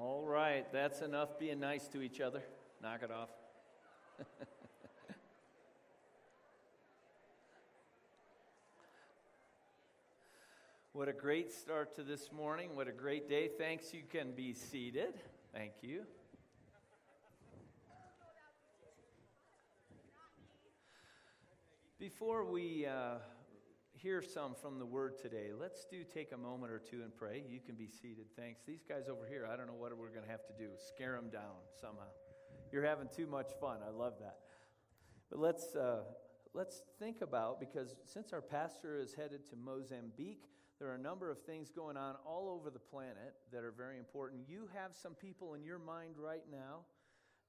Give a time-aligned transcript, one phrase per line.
[0.00, 2.40] All right, that's enough being nice to each other.
[2.80, 3.30] Knock it off.
[10.92, 12.76] what a great start to this morning.
[12.76, 13.48] What a great day.
[13.58, 15.14] Thanks, you can be seated.
[15.52, 16.04] Thank you.
[21.98, 23.16] Before we uh,
[23.98, 27.42] hear some from the word today, let's do take a moment or two and pray.
[27.48, 28.26] You can be seated.
[28.36, 28.60] Thanks.
[28.66, 30.70] These guys over here, I don't know what we're going to have to do.
[30.76, 32.06] Scare them down somehow.
[32.72, 33.78] You're having too much fun.
[33.86, 34.38] I love that.
[35.30, 36.02] But let's uh,
[36.54, 40.44] let's think about because since our pastor is headed to Mozambique,
[40.78, 43.98] there are a number of things going on all over the planet that are very
[43.98, 44.42] important.
[44.48, 46.80] You have some people in your mind right now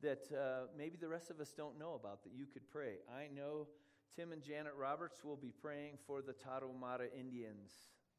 [0.02, 2.96] that uh, maybe the rest of us don't know about that you could pray.
[3.14, 3.68] I know
[4.16, 7.72] Tim and Janet Roberts will be praying for the Tarahumara Indians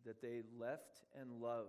[0.07, 1.66] that they left and love.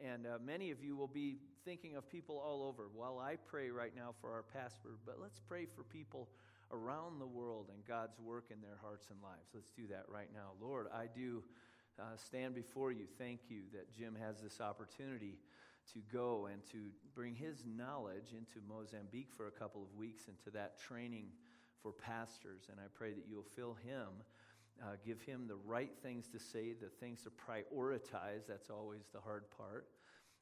[0.00, 2.88] And uh, many of you will be thinking of people all over.
[2.92, 6.28] While I pray right now for our pastor, but let's pray for people
[6.72, 9.50] around the world and God's work in their hearts and lives.
[9.54, 10.52] Let's do that right now.
[10.60, 11.44] Lord, I do
[12.00, 13.04] uh, stand before you.
[13.18, 15.38] Thank you that Jim has this opportunity
[15.92, 20.50] to go and to bring his knowledge into Mozambique for a couple of weeks into
[20.56, 21.26] that training
[21.82, 22.62] for pastors.
[22.70, 24.08] And I pray that you'll fill him,
[24.82, 28.46] uh, give him the right things to say, the things to prioritize.
[28.48, 29.88] That's always the hard part.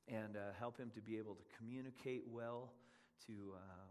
[0.09, 2.73] And uh, help him to be able to communicate well,
[3.27, 3.91] to um,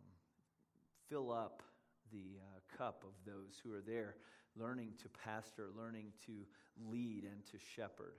[1.10, 1.64] fill up
[2.12, 4.16] the uh, cup of those who are there,
[4.56, 6.46] learning to pastor, learning to
[6.90, 8.16] lead, and to shepherd.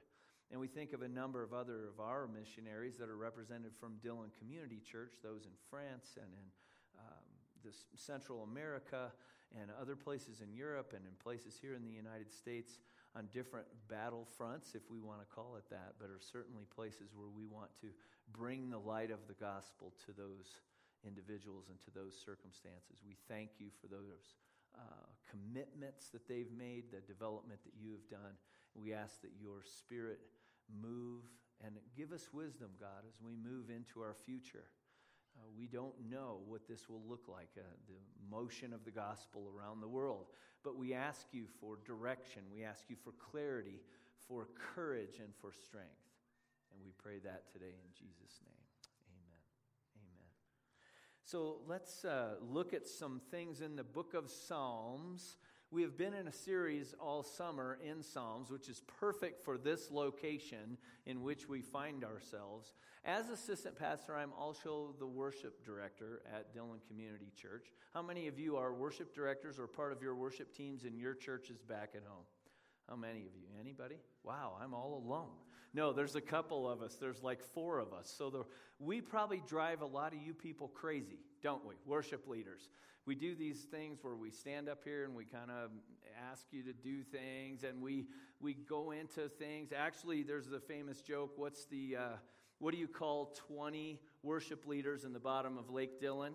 [0.50, 3.94] And we think of a number of other of our missionaries that are represented from
[4.02, 6.46] Dillon Community Church, those in France and in
[6.98, 7.30] um,
[7.64, 9.12] this Central America
[9.58, 12.78] and other places in Europe and in places here in the United States
[13.16, 17.10] on different battle fronts, if we want to call it that, but are certainly places
[17.14, 17.88] where we want to
[18.32, 20.62] bring the light of the gospel to those
[21.04, 23.02] individuals and to those circumstances.
[23.06, 24.38] We thank you for those
[24.78, 28.38] uh, commitments that they've made, the development that you have done.
[28.74, 30.20] We ask that your spirit
[30.70, 31.26] move
[31.64, 34.70] and give us wisdom, God, as we move into our future.
[35.40, 39.50] Uh, we don't know what this will look like, uh, the motion of the gospel
[39.56, 40.26] around the world.
[40.62, 42.42] But we ask you for direction.
[42.52, 43.80] We ask you for clarity,
[44.28, 45.88] for courage, and for strength.
[46.72, 48.62] And we pray that today in Jesus' name.
[49.08, 49.40] Amen.
[49.96, 50.28] Amen.
[51.24, 55.36] So let's uh, look at some things in the book of Psalms.
[55.72, 59.88] We have been in a series all summer in Psalms, which is perfect for this
[59.92, 60.76] location
[61.06, 62.72] in which we find ourselves.
[63.04, 67.68] As assistant pastor, I'm also the worship director at Dillon Community Church.
[67.94, 71.14] How many of you are worship directors or part of your worship teams in your
[71.14, 72.24] churches back at home?
[72.88, 73.46] How many of you?
[73.60, 74.00] Anybody?
[74.24, 75.30] Wow, I'm all alone.
[75.72, 76.96] No, there's a couple of us.
[76.96, 78.12] There's like four of us.
[78.18, 78.44] So the,
[78.80, 81.76] we probably drive a lot of you people crazy, don't we?
[81.86, 82.68] Worship leaders.
[83.06, 85.70] We do these things where we stand up here and we kind of
[86.30, 88.06] ask you to do things and we,
[88.40, 89.70] we go into things.
[89.76, 91.96] Actually, there's the famous joke what's the.
[91.96, 92.16] Uh,
[92.60, 96.34] what do you call 20 worship leaders in the bottom of Lake Dillon?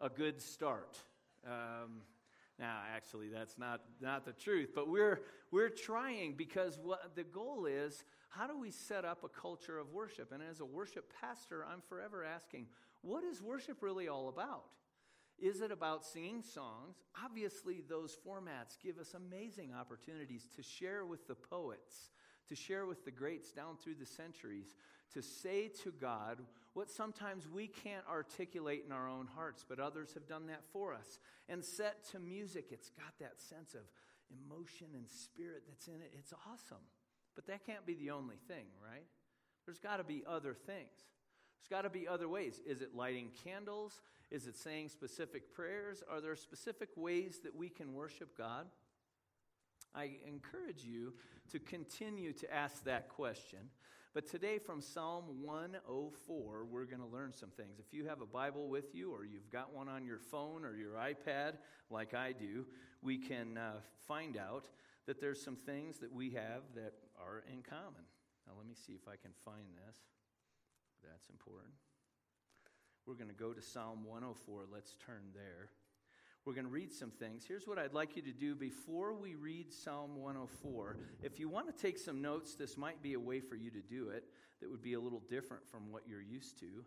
[0.00, 0.98] A good start.
[1.46, 2.00] Um,
[2.58, 7.66] now, actually, that's not, not the truth, but we're, we're trying because what the goal
[7.66, 10.32] is how do we set up a culture of worship?
[10.32, 12.66] And as a worship pastor, I'm forever asking,
[13.02, 14.64] what is worship really all about?
[15.40, 16.96] Is it about singing songs?
[17.24, 22.10] Obviously, those formats give us amazing opportunities to share with the poets,
[22.48, 24.74] to share with the greats down through the centuries,
[25.14, 26.38] to say to God
[26.74, 30.92] what sometimes we can't articulate in our own hearts, but others have done that for
[30.92, 31.18] us.
[31.48, 33.80] And set to music, it's got that sense of
[34.30, 36.12] emotion and spirit that's in it.
[36.18, 36.84] It's awesome.
[37.34, 39.06] But that can't be the only thing, right?
[39.64, 40.90] There's got to be other things.
[41.60, 42.60] There's got to be other ways.
[42.66, 44.00] Is it lighting candles?
[44.30, 46.02] Is it saying specific prayers?
[46.10, 48.66] Are there specific ways that we can worship God?
[49.94, 51.14] I encourage you
[51.50, 53.58] to continue to ask that question
[54.12, 57.78] but today, from Psalm 104, we're going to learn some things.
[57.78, 60.74] If you have a Bible with you, or you've got one on your phone or
[60.74, 61.58] your iPad,
[61.90, 62.66] like I do,
[63.02, 63.74] we can uh,
[64.08, 64.66] find out
[65.06, 68.02] that there's some things that we have that are in common.
[68.48, 69.98] Now, let me see if I can find this.
[71.02, 71.72] That's important.
[73.06, 74.66] We're going to go to Psalm 104.
[74.72, 75.68] Let's turn there.
[76.44, 77.44] We're going to read some things.
[77.46, 80.96] Here's what I'd like you to do before we read Psalm 104.
[81.22, 83.80] If you want to take some notes, this might be a way for you to
[83.80, 84.24] do it
[84.60, 86.84] that would be a little different from what you're used to.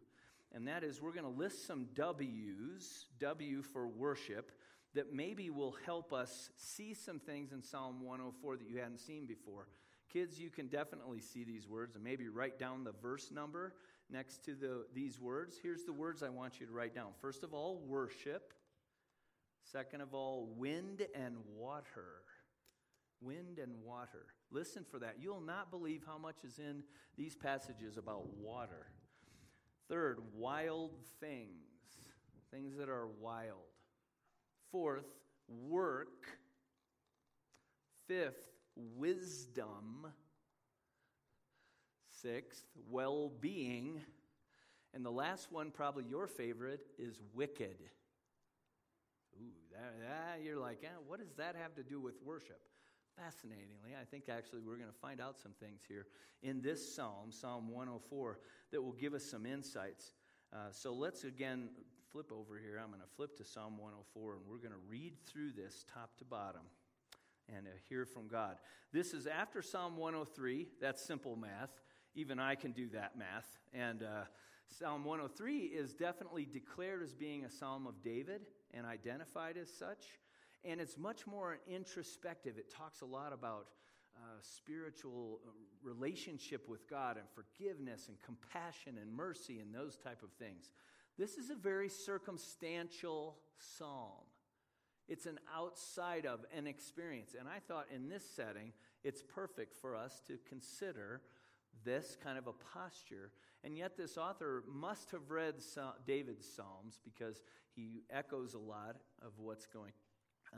[0.53, 4.51] And that is, we're going to list some W's, W for worship,
[4.95, 9.25] that maybe will help us see some things in Psalm 104 that you hadn't seen
[9.25, 9.67] before.
[10.11, 13.73] Kids, you can definitely see these words and maybe write down the verse number
[14.13, 15.57] next to the, these words.
[15.61, 17.09] Here's the words I want you to write down.
[17.19, 18.53] First of all, worship.
[19.71, 22.21] Second of all, wind and water.
[23.21, 24.27] Wind and water.
[24.51, 25.15] Listen for that.
[25.19, 26.83] You'll not believe how much is in
[27.17, 28.85] these passages about water.
[29.89, 31.49] Third, wild things.
[32.51, 33.57] Things that are wild.
[34.71, 35.07] Fourth,
[35.47, 36.27] work.
[38.07, 40.07] Fifth, wisdom.
[42.23, 44.01] Sixth, well being.
[44.93, 47.75] And the last one, probably your favorite, is wicked.
[49.41, 52.59] Ooh, that, that, you're like, eh, what does that have to do with worship?
[53.17, 56.07] Fascinatingly, I think actually we're going to find out some things here
[56.41, 58.39] in this psalm, Psalm 104,
[58.71, 60.13] that will give us some insights.
[60.51, 61.69] Uh, so let's again
[62.11, 62.79] flip over here.
[62.81, 66.15] I'm going to flip to Psalm 104, and we're going to read through this top
[66.17, 66.61] to bottom
[67.55, 68.57] and uh, hear from God.
[68.91, 70.67] This is after Psalm 103.
[70.79, 71.82] That's simple math.
[72.15, 73.59] Even I can do that math.
[73.73, 74.25] And uh,
[74.67, 78.41] Psalm 103 is definitely declared as being a psalm of David
[78.73, 80.05] and identified as such.
[80.63, 82.57] And it's much more introspective.
[82.57, 83.67] It talks a lot about
[84.15, 85.49] uh, spiritual uh,
[85.81, 90.69] relationship with God and forgiveness and compassion and mercy and those type of things.
[91.17, 94.25] This is a very circumstantial psalm.
[95.07, 97.35] It's an outside of an experience.
[97.37, 98.71] And I thought in this setting,
[99.03, 101.21] it's perfect for us to consider
[101.83, 103.31] this kind of a posture.
[103.63, 105.55] And yet, this author must have read
[106.05, 107.41] David's Psalms because
[107.75, 109.93] he echoes a lot of what's going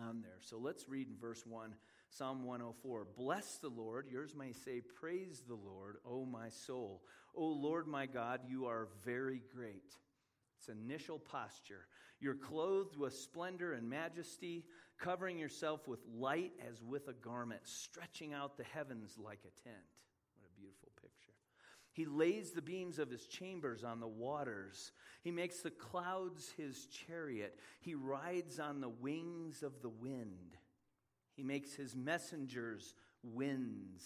[0.07, 0.39] on there.
[0.41, 1.73] So let's read in verse 1,
[2.09, 3.07] Psalm 104.
[3.15, 4.07] Bless the Lord.
[4.09, 7.03] Yours may say, Praise the Lord, O my soul.
[7.35, 9.95] O Lord my God, you are very great.
[10.57, 11.87] It's initial posture.
[12.19, 14.65] You're clothed with splendor and majesty,
[14.99, 19.83] covering yourself with light as with a garment, stretching out the heavens like a tent.
[20.39, 21.33] What a beautiful picture.
[21.95, 24.91] He lays the beams of his chambers on the waters.
[25.23, 27.57] He makes the clouds his chariot.
[27.79, 30.57] He rides on the wings of the wind.
[31.37, 34.03] He makes his messengers winds,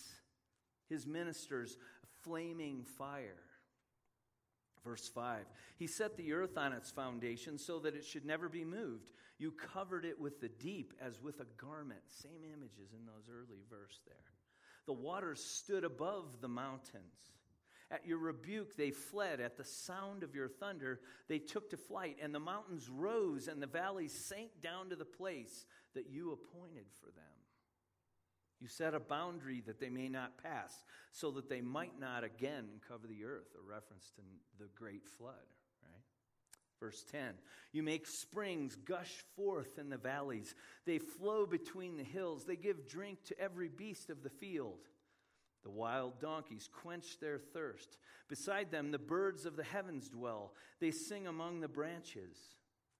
[0.87, 1.77] his ministers
[2.21, 3.41] flaming fire.
[4.83, 5.45] Verse 5
[5.79, 9.09] He set the earth on its foundation so that it should never be moved.
[9.39, 12.01] You covered it with the deep as with a garment.
[12.07, 14.15] Same images in those early verse there.
[14.85, 17.38] The waters stood above the mountains.
[17.91, 19.39] At your rebuke, they fled.
[19.39, 22.17] At the sound of your thunder, they took to flight.
[22.21, 25.65] And the mountains rose, and the valleys sank down to the place
[25.95, 27.23] that you appointed for them.
[28.59, 32.65] You set a boundary that they may not pass, so that they might not again
[32.87, 34.21] cover the earth, a reference to
[34.59, 35.33] the great flood,
[35.81, 36.03] right?
[36.79, 37.35] Verse 10
[37.71, 42.89] You make springs gush forth in the valleys, they flow between the hills, they give
[42.89, 44.79] drink to every beast of the field.
[45.63, 47.97] The wild donkeys quench their thirst.
[48.27, 50.53] Beside them, the birds of the heavens dwell.
[50.79, 52.37] They sing among the branches.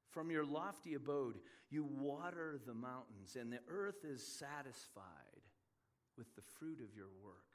[0.09, 1.39] From your lofty abode,
[1.69, 5.05] you water the mountains, and the earth is satisfied
[6.17, 7.45] with the fruit of your work.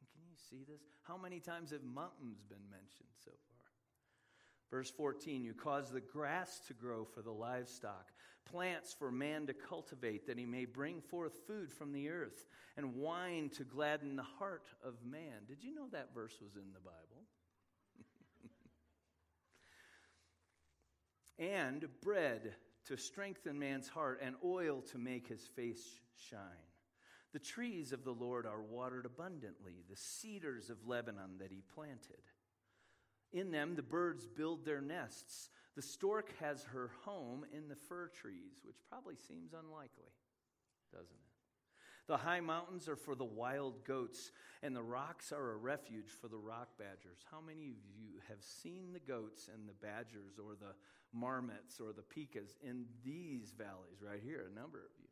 [0.00, 0.82] And can you see this?
[1.04, 3.53] How many times have mountains been mentioned so far?
[4.70, 8.12] Verse 14, you cause the grass to grow for the livestock,
[8.44, 12.44] plants for man to cultivate, that he may bring forth food from the earth,
[12.76, 15.44] and wine to gladden the heart of man.
[15.46, 17.24] Did you know that verse was in the Bible?
[21.38, 22.54] and bread
[22.86, 26.00] to strengthen man's heart, and oil to make his face
[26.30, 26.40] shine.
[27.32, 32.22] The trees of the Lord are watered abundantly, the cedars of Lebanon that he planted.
[33.34, 35.50] In them the birds build their nests.
[35.74, 40.14] The stork has her home in the fir trees, which probably seems unlikely,
[40.92, 41.34] doesn't it?
[42.06, 44.30] The high mountains are for the wild goats,
[44.62, 47.24] and the rocks are a refuge for the rock badgers.
[47.30, 50.74] How many of you have seen the goats and the badgers or the
[51.12, 54.46] marmots or the pikas in these valleys right here?
[54.48, 55.08] A number of you.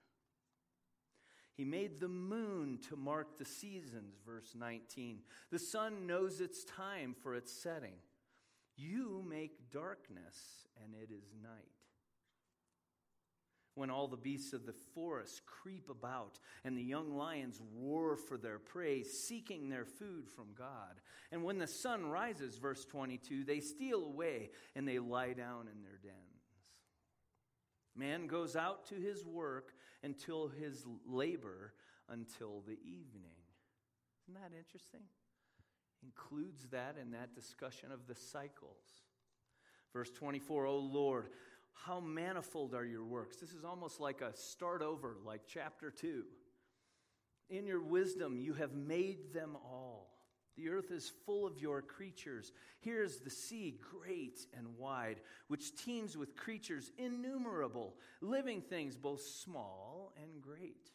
[1.55, 5.21] He made the moon to mark the seasons, verse 19.
[5.51, 7.95] The sun knows its time for its setting.
[8.77, 11.53] You make darkness, and it is night.
[13.75, 18.37] When all the beasts of the forest creep about, and the young lions roar for
[18.37, 21.01] their prey, seeking their food from God.
[21.31, 25.83] And when the sun rises, verse 22, they steal away and they lie down in
[25.83, 26.17] their dens.
[27.95, 31.73] Man goes out to his work until his labor
[32.09, 33.37] until the evening.
[34.29, 35.03] Isn't that interesting?
[36.03, 39.03] Includes that in that discussion of the cycles.
[39.93, 41.29] Verse 24, O Lord,
[41.73, 43.37] how manifold are your works.
[43.37, 46.25] This is almost like a start over, like chapter 2.
[47.51, 50.09] In your wisdom, you have made them all.
[50.57, 52.53] The earth is full of your creatures.
[52.81, 59.23] Here is the sea, great and wide, which teems with creatures innumerable, living things both
[59.23, 60.91] small and great.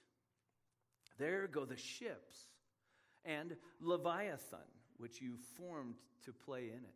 [1.17, 2.47] There go the ships
[3.25, 4.59] and Leviathan,
[4.97, 6.95] which you formed to play in it.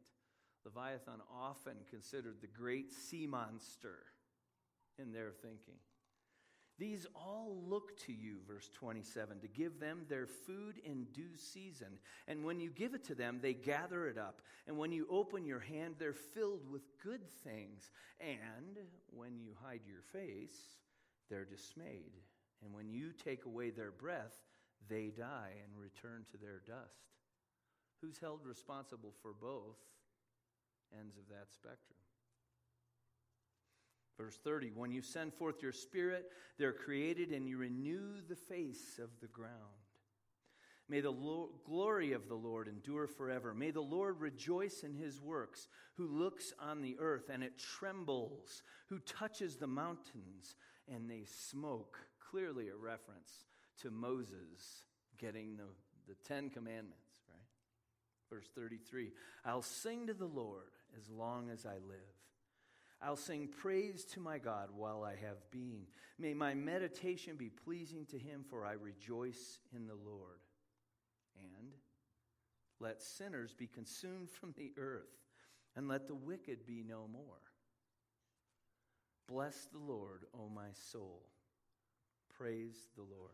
[0.66, 3.98] Leviathan, often considered the great sea monster
[5.00, 5.80] in their thinking.
[6.78, 12.00] These all look to you, verse 27, to give them their food in due season.
[12.28, 14.42] And when you give it to them, they gather it up.
[14.66, 17.92] And when you open your hand, they're filled with good things.
[18.20, 18.80] And
[19.12, 20.58] when you hide your face,
[21.30, 22.14] they're dismayed.
[22.64, 24.34] And when you take away their breath,
[24.90, 27.12] they die and return to their dust.
[28.02, 29.78] Who's held responsible for both
[31.00, 32.00] ends of that spectrum?
[34.18, 36.26] Verse 30 When you send forth your spirit,
[36.58, 39.52] they're created, and you renew the face of the ground.
[40.92, 43.54] May the lo- glory of the Lord endure forever.
[43.54, 48.62] May the Lord rejoice in his works, who looks on the earth and it trembles,
[48.90, 50.58] who touches the mountains
[50.94, 51.98] and they smoke.
[52.20, 53.46] Clearly, a reference
[53.82, 54.84] to Moses
[55.18, 55.64] getting the,
[56.10, 57.11] the Ten Commandments?
[58.32, 59.12] Verse 33
[59.46, 62.16] I'll sing to the Lord as long as I live.
[63.04, 65.88] I'll sing praise to my God while I have being.
[66.20, 70.40] May my meditation be pleasing to him, for I rejoice in the Lord.
[71.36, 71.72] And
[72.80, 75.18] let sinners be consumed from the earth,
[75.76, 77.24] and let the wicked be no more.
[79.28, 81.24] Bless the Lord, O my soul.
[82.38, 83.32] Praise the Lord.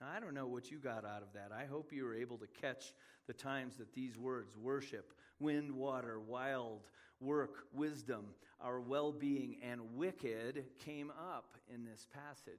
[0.00, 1.52] Now, I don't know what you got out of that.
[1.56, 2.92] I hope you were able to catch
[3.26, 6.82] the times that these words worship, wind, water, wild,
[7.20, 8.26] work, wisdom,
[8.60, 12.54] our well being, and wicked came up in this passage.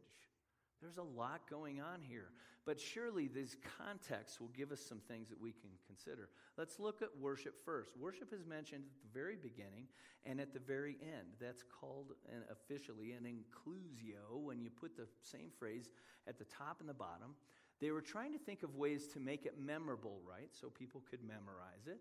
[0.82, 2.30] There's a lot going on here,
[2.66, 6.30] but surely these contexts will give us some things that we can consider.
[6.58, 7.98] Let's look at worship first.
[7.98, 9.88] Worship is mentioned at the very beginning
[10.26, 11.28] and at the very end.
[11.42, 15.90] That's called an, officially an inclusio when you put the same phrase
[16.28, 17.36] at the top and the bottom.
[17.80, 20.50] They were trying to think of ways to make it memorable, right?
[20.52, 22.00] So people could memorize it.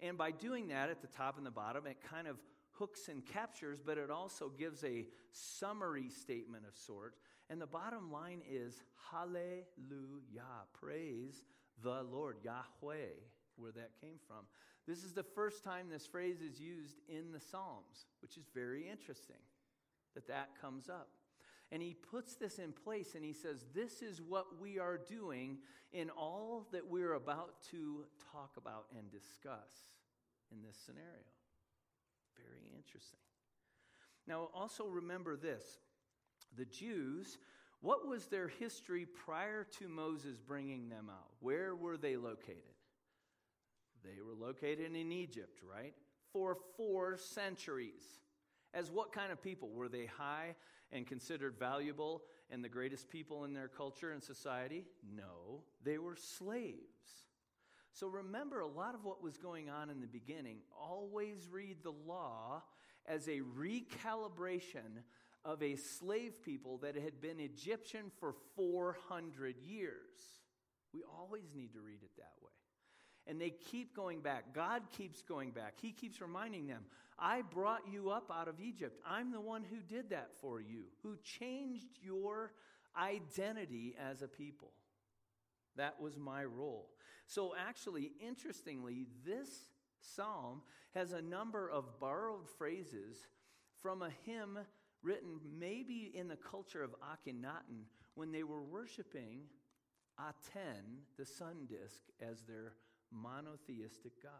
[0.00, 2.36] And by doing that at the top and the bottom, it kind of
[2.72, 7.14] hooks and captures, but it also gives a summary statement of sort.
[7.50, 9.64] And the bottom line is Hallelujah.
[10.72, 11.44] Praise
[11.82, 13.12] the Lord, Yahweh,
[13.56, 14.46] where that came from.
[14.86, 18.88] This is the first time this phrase is used in the Psalms, which is very
[18.88, 19.42] interesting
[20.14, 21.08] that that comes up.
[21.72, 25.58] And he puts this in place and he says, This is what we are doing
[25.92, 29.88] in all that we're about to talk about and discuss
[30.52, 31.24] in this scenario.
[32.36, 33.18] Very interesting.
[34.26, 35.78] Now, also remember this
[36.56, 37.38] the Jews,
[37.80, 41.28] what was their history prior to Moses bringing them out?
[41.40, 42.62] Where were they located?
[44.02, 45.94] They were located in Egypt, right?
[46.32, 48.02] For four centuries.
[48.72, 49.70] As what kind of people?
[49.70, 50.54] Were they high
[50.92, 54.84] and considered valuable and the greatest people in their culture and society?
[55.14, 56.78] No, they were slaves.
[57.92, 60.58] So remember a lot of what was going on in the beginning.
[60.76, 62.62] Always read the law
[63.06, 65.02] as a recalibration
[65.44, 70.40] of a slave people that had been Egyptian for 400 years.
[70.92, 72.50] We always need to read it that way.
[73.26, 74.54] And they keep going back.
[74.54, 75.74] God keeps going back.
[75.80, 76.84] He keeps reminding them,
[77.18, 79.00] I brought you up out of Egypt.
[79.06, 82.52] I'm the one who did that for you, who changed your
[82.96, 84.72] identity as a people.
[85.76, 86.90] That was my role.
[87.26, 89.48] So, actually, interestingly, this
[90.00, 90.62] psalm
[90.94, 93.26] has a number of borrowed phrases
[93.80, 94.58] from a hymn
[95.04, 97.84] written maybe in the culture of Akhenaten
[98.14, 99.42] when they were worshiping
[100.18, 102.72] Aten, the sun disk, as their
[103.12, 104.32] monotheistic God.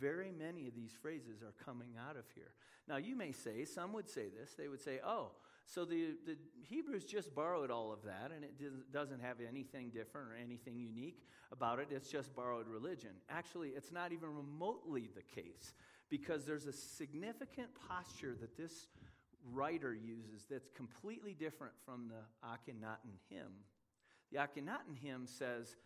[0.00, 2.52] Very many of these phrases are coming out of here.
[2.88, 5.32] Now, you may say, some would say this, they would say, oh,
[5.66, 10.28] so the, the Hebrews just borrowed all of that, and it doesn't have anything different
[10.28, 11.88] or anything unique about it.
[11.90, 13.10] It's just borrowed religion.
[13.30, 15.72] Actually, it's not even remotely the case
[16.08, 18.88] because there's a significant posture that this
[19.50, 23.52] writer uses that's completely different from the Akhenaten hymn.
[24.30, 25.76] The Akhenaten hymn says,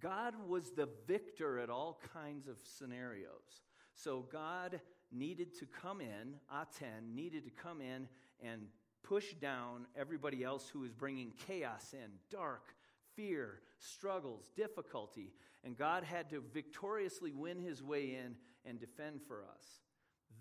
[0.00, 3.64] God was the victor at all kinds of scenarios.
[3.94, 4.80] So God
[5.12, 8.08] needed to come in, Aten needed to come in
[8.42, 8.62] and
[9.02, 12.74] push down everybody else who was bringing chaos in, dark,
[13.16, 15.32] fear, struggles, difficulty.
[15.64, 19.80] And God had to victoriously win his way in and defend for us.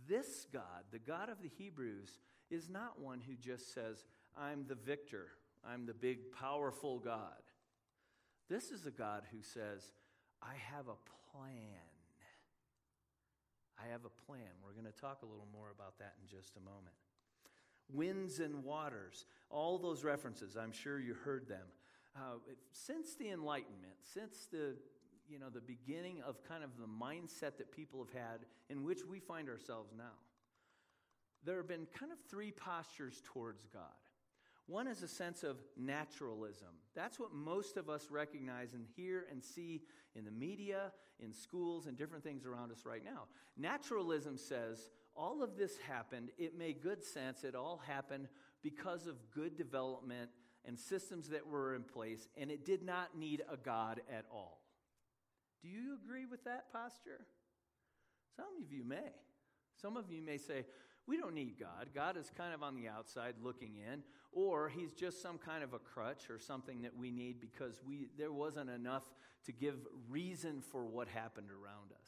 [0.08, 4.06] This God, the God of the Hebrews, is not one who just says,
[4.38, 5.27] I'm the victor,
[5.68, 7.41] I'm the big, powerful God.
[8.50, 9.91] This is a God who says,
[10.41, 10.98] I have a
[11.32, 11.89] plan.
[13.77, 14.50] I have a plan.
[14.63, 16.96] We're going to talk a little more about that in just a moment.
[17.91, 21.65] Winds and waters, all those references, I'm sure you heard them.
[22.15, 22.38] Uh,
[22.72, 24.75] since the Enlightenment, since the
[25.29, 28.39] you know the beginning of kind of the mindset that people have had
[28.70, 30.18] in which we find ourselves now,
[31.46, 33.84] there have been kind of three postures towards God.
[34.67, 36.67] One is a sense of naturalism.
[36.93, 39.81] That's what most of us recognize and hear and see
[40.15, 43.24] in the media, in schools, and different things around us right now.
[43.58, 48.27] Naturalism says all of this happened, it made good sense, it all happened
[48.62, 50.29] because of good development
[50.65, 54.62] and systems that were in place, and it did not need a God at all.
[55.62, 57.25] Do you agree with that posture?
[58.36, 59.12] Some of you may.
[59.81, 60.65] Some of you may say,
[61.08, 61.89] we don't need God.
[61.94, 65.74] God is kind of on the outside looking in, or he's just some kind of
[65.74, 69.03] a crutch or something that we need because we, there wasn't enough
[69.46, 69.75] to give
[70.10, 72.08] reason for what happened around us.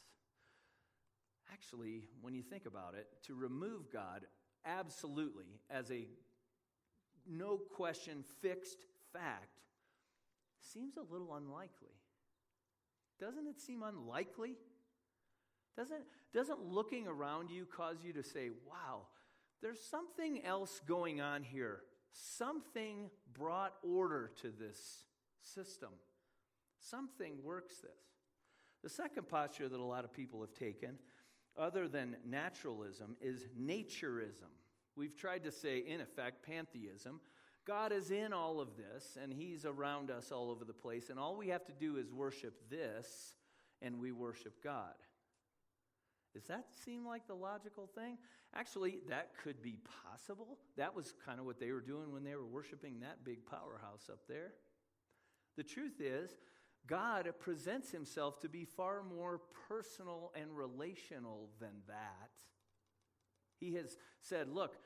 [1.52, 4.22] Actually, when you think about it, to remove God
[4.64, 6.06] absolutely as a
[7.28, 9.60] no question fixed fact
[10.60, 11.96] seems a little unlikely.
[13.20, 14.56] Doesn't it seem unlikely?
[15.76, 16.02] Doesn't,
[16.34, 19.02] doesn't looking around you cause you to say, wow,
[19.62, 21.80] there's something else going on here?
[22.12, 25.04] Something brought order to this
[25.40, 25.90] system.
[26.78, 27.90] Something works this.
[28.82, 30.98] The second posture that a lot of people have taken,
[31.56, 34.50] other than naturalism, is naturism.
[34.96, 37.20] We've tried to say, in effect, pantheism.
[37.64, 41.18] God is in all of this, and He's around us all over the place, and
[41.18, 43.36] all we have to do is worship this,
[43.80, 44.94] and we worship God.
[46.34, 48.16] Does that seem like the logical thing?
[48.54, 50.58] Actually, that could be possible.
[50.76, 54.08] That was kind of what they were doing when they were worshiping that big powerhouse
[54.10, 54.52] up there.
[55.56, 56.30] The truth is,
[56.86, 62.30] God presents himself to be far more personal and relational than that.
[63.60, 64.76] He has said, Look,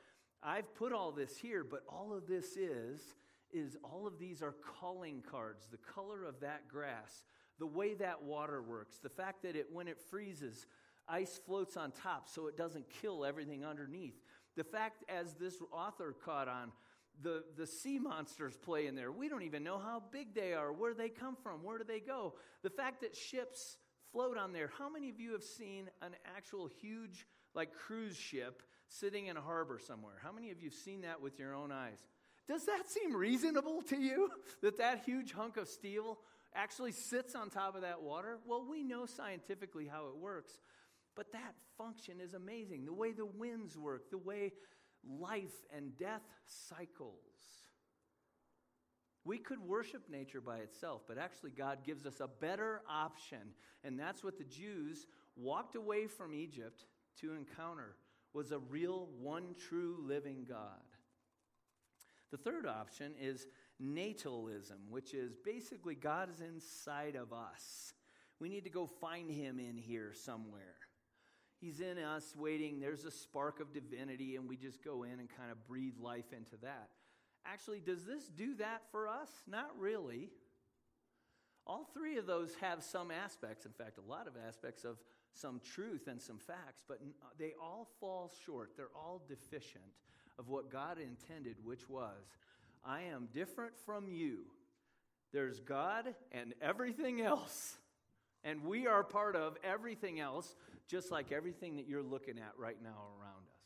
[0.43, 3.01] I've put all this here, but all of this is,
[3.51, 5.67] is all of these are calling cards.
[5.71, 7.23] The color of that grass,
[7.57, 10.67] the way that water works, the fact that it, when it freezes,
[11.09, 14.15] ice floats on top so it doesn't kill everything underneath.
[14.55, 16.71] The fact, as this author caught on,
[17.21, 19.11] the, the sea monsters play in there.
[19.11, 21.99] We don't even know how big they are, where they come from, where do they
[21.99, 22.35] go.
[22.63, 23.77] The fact that ships
[24.11, 24.71] float on there.
[24.77, 29.41] How many of you have seen an actual huge, like, cruise ship sitting in a
[29.41, 30.15] harbor somewhere?
[30.23, 31.99] How many of you have seen that with your own eyes?
[32.47, 34.29] Does that seem reasonable to you
[34.61, 36.19] that that huge hunk of steel
[36.55, 38.39] actually sits on top of that water?
[38.45, 40.57] Well, we know scientifically how it works.
[41.17, 42.85] But that function is amazing.
[42.85, 44.53] The way the winds work, the way
[45.03, 47.11] life and death cycles.
[49.25, 53.39] We could worship nature by itself, but actually, God gives us a better option.
[53.83, 56.85] And that's what the Jews walked away from Egypt
[57.21, 57.95] to encounter
[58.33, 60.83] was a real, one true living God.
[62.29, 63.47] The third option is
[63.83, 67.93] natalism, which is basically God is inside of us.
[68.39, 70.75] We need to go find him in here somewhere.
[71.59, 72.79] He's in us waiting.
[72.79, 76.31] There's a spark of divinity, and we just go in and kind of breathe life
[76.31, 76.89] into that.
[77.45, 79.29] Actually, does this do that for us?
[79.47, 80.29] Not really.
[81.65, 84.97] All three of those have some aspects, in fact, a lot of aspects of
[85.33, 88.71] some truth and some facts, but uh, they all fall short.
[88.75, 89.83] They're all deficient
[90.39, 92.37] of what God intended, which was
[92.85, 94.39] I am different from you.
[95.33, 97.77] There's God and everything else.
[98.47, 100.55] And we are part of everything else
[100.87, 103.65] just like everything that you're looking at right now around us.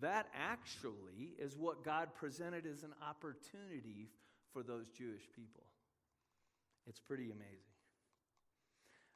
[0.00, 4.08] That actually is what God presented as an opportunity
[4.52, 5.62] for those Jewish people.
[6.88, 7.60] It's pretty amazing.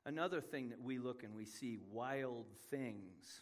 [0.06, 3.40] Another thing that we look and we see wild things.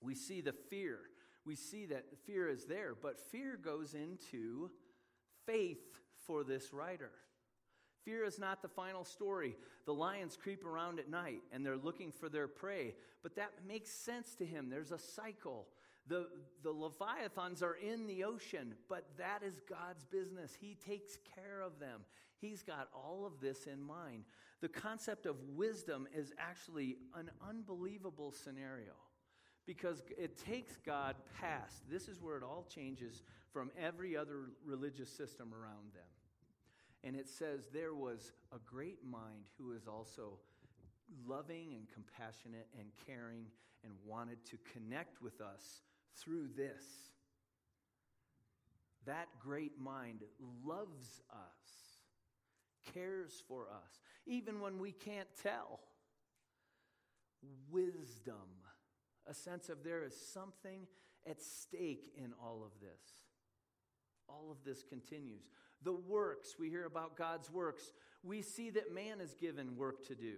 [0.00, 1.00] We see the fear.
[1.44, 4.70] We see that fear is there, but fear goes into
[5.44, 7.10] faith for this writer.
[8.06, 9.56] Fear is not the final story.
[9.84, 13.90] The lions creep around at night and they're looking for their prey, but that makes
[13.90, 14.70] sense to him.
[14.70, 15.66] There's a cycle.
[16.06, 16.28] The,
[16.62, 20.56] the Leviathans are in the ocean, but that is God's business.
[20.58, 22.02] He takes care of them.
[22.40, 24.22] He's got all of this in mind.
[24.60, 28.92] The concept of wisdom is actually an unbelievable scenario
[29.66, 31.82] because it takes God past.
[31.90, 36.04] This is where it all changes from every other religious system around them.
[37.06, 40.40] And it says, There was a great mind who is also
[41.24, 43.46] loving and compassionate and caring
[43.84, 45.82] and wanted to connect with us
[46.16, 46.84] through this.
[49.04, 50.24] that great mind,
[50.64, 52.00] loves us,
[52.92, 55.78] cares for us, even when we can't tell.
[57.70, 58.64] Wisdom,
[59.28, 60.88] a sense of there is something
[61.24, 63.28] at stake in all of this.
[64.28, 65.44] All of this continues.
[65.82, 67.92] The works, we hear about God's works.
[68.22, 70.36] We see that man is given work to do.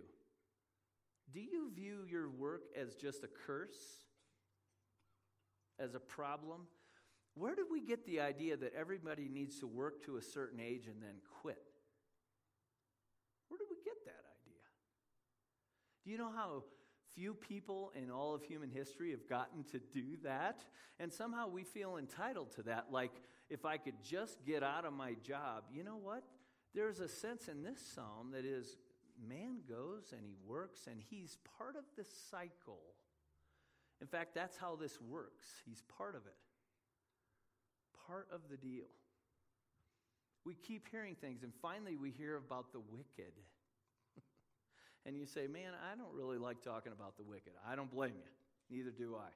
[1.33, 4.07] Do you view your work as just a curse?
[5.79, 6.63] As a problem?
[7.35, 10.87] Where did we get the idea that everybody needs to work to a certain age
[10.87, 11.63] and then quit?
[13.49, 14.65] Where did we get that idea?
[16.05, 16.65] Do you know how
[17.15, 20.65] few people in all of human history have gotten to do that?
[20.99, 22.87] And somehow we feel entitled to that.
[22.91, 26.23] Like, if I could just get out of my job, you know what?
[26.75, 28.77] There's a sense in this psalm that is
[29.27, 32.81] man goes and he works and he's part of the cycle.
[34.01, 35.47] In fact, that's how this works.
[35.65, 36.37] He's part of it,
[38.07, 38.87] part of the deal.
[40.45, 43.33] We keep hearing things, and finally we hear about the wicked.
[45.07, 47.53] and you say, Man, I don't really like talking about the wicked.
[47.69, 48.77] I don't blame you.
[48.77, 49.29] Neither do I.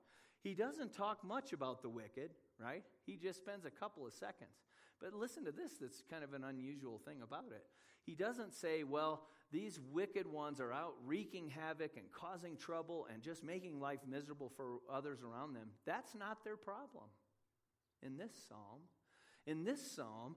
[0.42, 2.82] He doesn't talk much about the wicked, right?
[3.06, 4.50] He just spends a couple of seconds.
[5.00, 7.64] But listen to this that's kind of an unusual thing about it.
[8.04, 13.22] He doesn't say, well, these wicked ones are out wreaking havoc and causing trouble and
[13.22, 15.68] just making life miserable for others around them.
[15.86, 17.04] That's not their problem
[18.02, 18.80] in this psalm.
[19.46, 20.36] In this psalm,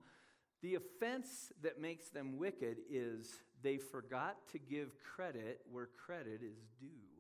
[0.62, 6.58] the offense that makes them wicked is they forgot to give credit where credit is
[6.80, 7.15] due.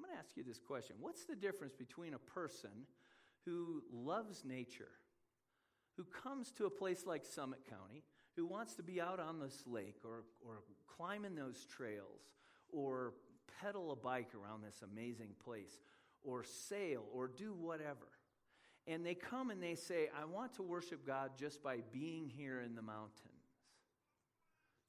[0.00, 2.70] I'm going to ask you this question What's the difference between a person
[3.44, 4.92] who loves nature,
[5.96, 8.02] who comes to a place like Summit County,
[8.36, 10.62] who wants to be out on this lake or, or
[10.96, 12.32] climb in those trails
[12.72, 13.12] or
[13.60, 15.80] pedal a bike around this amazing place
[16.22, 18.08] or sail or do whatever.
[18.86, 22.60] And they come and they say, I want to worship God just by being here
[22.60, 23.12] in the mountains.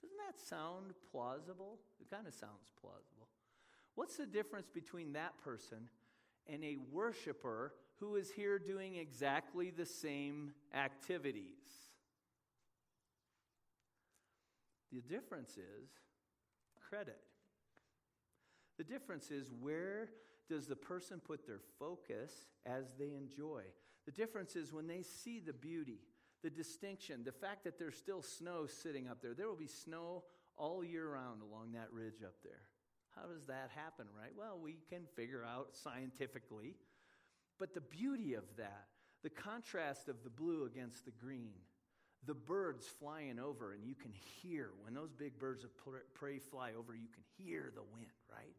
[0.01, 1.79] Doesn't that sound plausible?
[1.99, 3.20] It kind of sounds plausible.
[4.01, 5.77] What's the difference between that person
[6.51, 11.91] and a worshiper who is here doing exactly the same activities?
[14.91, 15.91] The difference is
[16.89, 17.19] credit.
[18.79, 20.09] The difference is where
[20.49, 23.61] does the person put their focus as they enjoy?
[24.07, 25.99] The difference is when they see the beauty,
[26.41, 29.35] the distinction, the fact that there's still snow sitting up there.
[29.35, 30.23] There will be snow
[30.57, 32.63] all year round along that ridge up there.
[33.15, 34.31] How does that happen, right?
[34.37, 36.75] Well, we can figure out scientifically.
[37.59, 38.87] But the beauty of that,
[39.23, 41.53] the contrast of the blue against the green,
[42.25, 45.71] the birds flying over, and you can hear when those big birds of
[46.13, 48.55] prey fly over, you can hear the wind, right?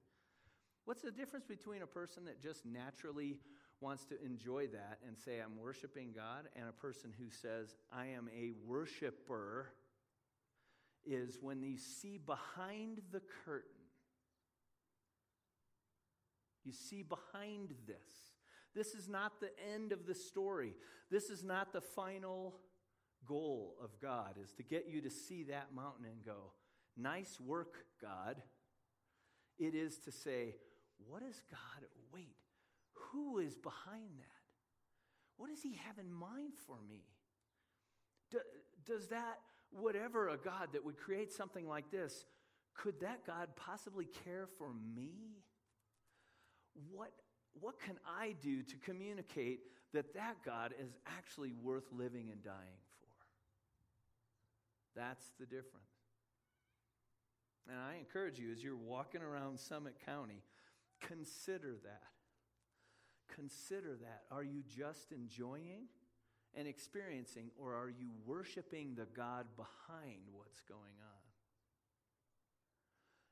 [0.84, 3.38] What's the difference between a person that just naturally
[3.80, 8.06] wants to enjoy that and say, I'm worshiping God, and a person who says, I
[8.06, 9.68] am a worshiper,
[11.04, 13.81] is when you see behind the curtain,
[16.64, 18.32] you see behind this.
[18.74, 20.74] This is not the end of the story.
[21.10, 22.54] This is not the final
[23.26, 26.52] goal of God is to get you to see that mountain and go,
[26.96, 28.42] Nice work, God.
[29.58, 30.56] It is to say,
[31.06, 31.88] What is God?
[32.12, 32.36] Wait,
[32.92, 34.42] who is behind that?
[35.36, 37.04] What does He have in mind for me?
[38.86, 39.38] does that,
[39.70, 42.24] whatever a God that would create something like this,
[42.74, 45.42] could that God possibly care for me?
[46.90, 47.12] What,
[47.60, 49.60] what can I do to communicate
[49.92, 52.92] that that God is actually worth living and dying for?
[54.94, 55.86] that's the difference.
[57.68, 60.42] And I encourage you, as you're walking around Summit County,
[61.00, 62.02] consider that.
[63.34, 64.22] Consider that.
[64.30, 65.86] Are you just enjoying
[66.54, 71.22] and experiencing, or are you worshiping the God behind what's going on?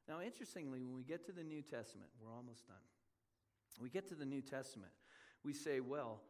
[0.08, 2.76] Now, interestingly, when we get to the New Testament, we're almost done.
[3.80, 4.92] We get to the New Testament,
[5.44, 6.20] we say, well,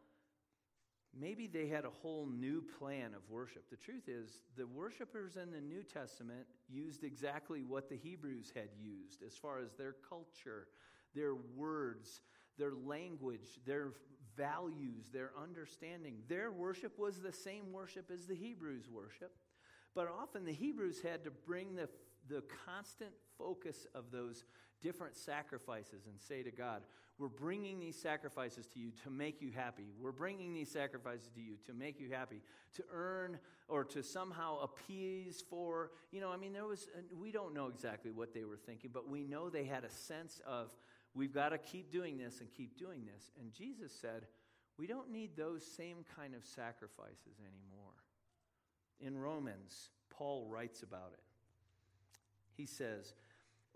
[1.19, 3.69] Maybe they had a whole new plan of worship.
[3.69, 8.69] The truth is, the worshipers in the New Testament used exactly what the Hebrews had
[8.79, 10.67] used as far as their culture,
[11.13, 12.21] their words,
[12.57, 13.89] their language, their
[14.37, 16.15] values, their understanding.
[16.29, 19.35] Their worship was the same worship as the Hebrews' worship.
[19.93, 21.89] But often the Hebrews had to bring the,
[22.29, 24.45] the constant focus of those
[24.81, 26.83] different sacrifices and say to God,
[27.17, 29.91] We're bringing these sacrifices to you to make you happy.
[29.99, 32.41] We're bringing these sacrifices to you to make you happy,
[32.75, 37.53] to earn or to somehow appease for, you know, I mean, there was, we don't
[37.53, 40.71] know exactly what they were thinking, but we know they had a sense of,
[41.13, 43.31] We've got to keep doing this and keep doing this.
[43.39, 44.27] And Jesus said,
[44.77, 47.91] We don't need those same kind of sacrifices anymore.
[48.99, 51.23] In Romans, Paul writes about it.
[52.55, 53.13] He says,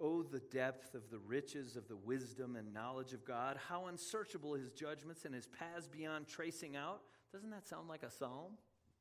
[0.01, 4.53] Oh, the depth of the riches of the wisdom and knowledge of God, how unsearchable
[4.53, 7.01] his judgments and his paths beyond tracing out.
[7.31, 8.53] Doesn't that sound like a psalm?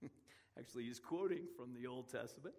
[0.59, 2.55] Actually, he's quoting from the Old Testament.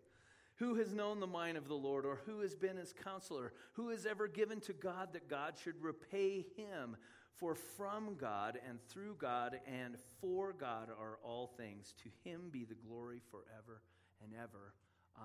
[0.56, 3.54] Who has known the mind of the Lord, or who has been his counselor?
[3.74, 6.96] Who has ever given to God that God should repay him?
[7.34, 11.94] For from God and through God and for God are all things.
[12.04, 13.82] To him be the glory forever
[14.24, 14.74] and ever.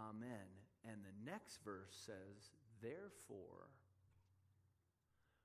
[0.09, 0.49] Amen.
[0.85, 2.51] And the next verse says,
[2.83, 3.69] Therefore,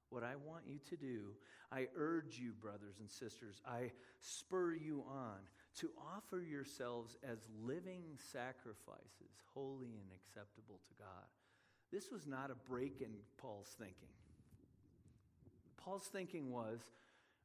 [0.09, 1.35] what I want you to do,
[1.71, 5.39] I urge you, brothers and sisters, I spur you on
[5.79, 11.25] to offer yourselves as living sacrifices, holy and acceptable to God.
[11.91, 14.09] This was not a break in Paul's thinking.
[15.77, 16.79] Paul's thinking was,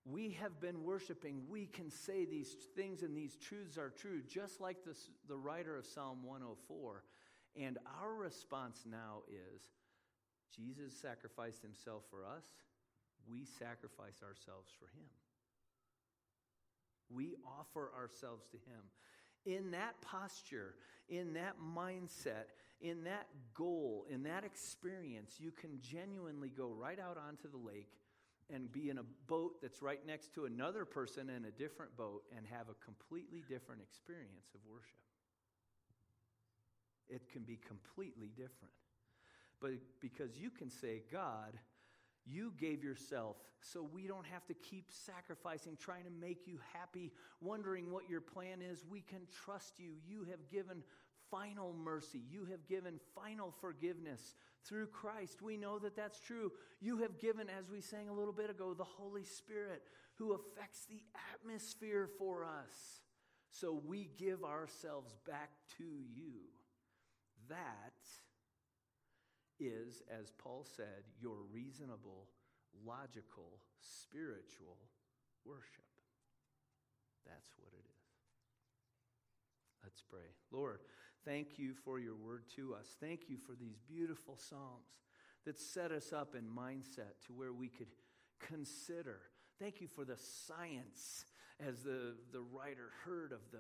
[0.05, 1.43] we have been worshiping.
[1.49, 5.77] We can say these things and these truths are true, just like this, the writer
[5.77, 7.03] of Psalm 104.
[7.57, 9.63] And our response now is
[10.55, 12.45] Jesus sacrificed himself for us,
[13.29, 15.09] we sacrifice ourselves for him.
[17.09, 18.83] We offer ourselves to him.
[19.47, 20.75] In that posture,
[21.09, 27.19] in that mindset, in that goal, in that experience, you can genuinely go right out
[27.19, 27.93] onto the lake
[28.53, 32.23] and be in a boat that's right next to another person in a different boat
[32.37, 35.10] and have a completely different experience of worship.
[37.11, 38.73] It can be completely different.
[39.61, 41.59] But because you can say, God,
[42.25, 47.13] you gave yourself so we don't have to keep sacrificing, trying to make you happy,
[47.41, 48.85] wondering what your plan is.
[48.89, 49.93] We can trust you.
[50.07, 50.83] You have given
[51.31, 52.23] final mercy.
[52.31, 55.43] You have given final forgiveness through Christ.
[55.43, 56.53] We know that that's true.
[56.81, 59.83] You have given, as we sang a little bit ago, the Holy Spirit
[60.15, 61.03] who affects the
[61.35, 63.03] atmosphere for us.
[63.51, 66.33] So we give ourselves back to you.
[67.51, 67.99] That
[69.59, 72.29] is, as Paul said, your reasonable,
[72.87, 74.79] logical, spiritual
[75.45, 75.85] worship.
[77.27, 78.01] That's what it is.
[79.83, 80.31] Let's pray.
[80.51, 80.81] Lord,
[81.25, 82.97] thank you for your word to us.
[83.01, 85.01] Thank you for these beautiful Psalms
[85.45, 87.89] that set us up in mindset to where we could
[88.39, 89.21] consider.
[89.59, 91.25] Thank you for the science,
[91.59, 93.59] as the, the writer heard of the,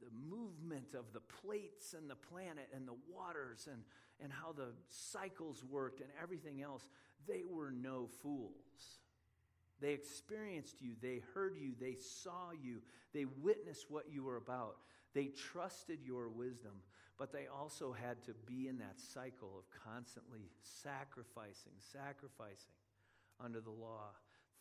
[0.00, 3.82] the movement of the plates and the planet and the waters and,
[4.22, 6.88] and how the cycles worked and everything else,
[7.26, 9.00] they were no fools.
[9.80, 12.82] They experienced you, they heard you, they saw you,
[13.14, 14.76] they witnessed what you were about.
[15.14, 16.82] They trusted your wisdom,
[17.18, 22.76] but they also had to be in that cycle of constantly sacrificing, sacrificing
[23.42, 24.12] under the law.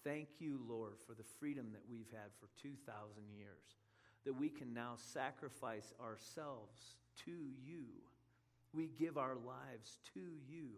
[0.04, 2.78] Thank you, Lord, for the freedom that we've had for 2,000
[3.36, 3.76] years,
[4.26, 7.32] that we can now sacrifice ourselves to
[7.66, 7.86] you
[8.74, 10.70] we give our lives to you.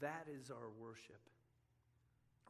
[0.00, 1.20] That is our worship.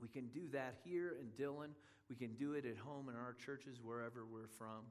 [0.01, 1.71] We can do that here in Dillon.
[2.11, 4.83] We can do it at home in our churches, wherever we're from.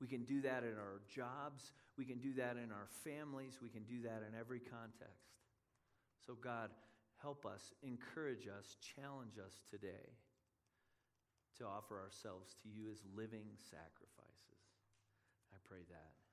[0.00, 1.72] We can do that in our jobs.
[1.98, 3.58] We can do that in our families.
[3.62, 5.34] We can do that in every context.
[6.26, 6.70] So, God,
[7.20, 10.14] help us, encourage us, challenge us today
[11.58, 14.13] to offer ourselves to you as living sacrifices.
[15.74, 16.23] Pray that